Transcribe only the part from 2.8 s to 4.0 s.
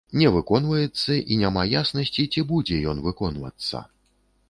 ён выконвацца.